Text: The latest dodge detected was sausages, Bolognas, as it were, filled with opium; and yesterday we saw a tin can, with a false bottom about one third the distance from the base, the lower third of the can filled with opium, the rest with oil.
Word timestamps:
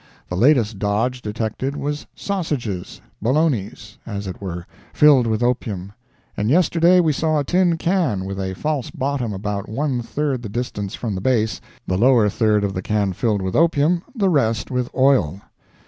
The 0.29 0.35
latest 0.35 0.79
dodge 0.79 1.21
detected 1.21 1.75
was 1.77 2.07
sausages, 2.15 3.01
Bolognas, 3.21 3.99
as 4.03 4.25
it 4.25 4.41
were, 4.41 4.65
filled 4.93 5.27
with 5.27 5.43
opium; 5.43 5.93
and 6.35 6.49
yesterday 6.49 6.99
we 6.99 7.13
saw 7.13 7.37
a 7.39 7.43
tin 7.43 7.77
can, 7.77 8.25
with 8.25 8.39
a 8.39 8.55
false 8.55 8.89
bottom 8.89 9.31
about 9.31 9.69
one 9.69 10.01
third 10.01 10.41
the 10.41 10.49
distance 10.49 10.95
from 10.95 11.13
the 11.13 11.21
base, 11.21 11.61
the 11.85 11.99
lower 11.99 12.29
third 12.29 12.63
of 12.63 12.73
the 12.73 12.81
can 12.81 13.13
filled 13.13 13.43
with 13.43 13.55
opium, 13.55 14.01
the 14.15 14.29
rest 14.29 14.71
with 14.71 14.89
oil. 14.95 15.39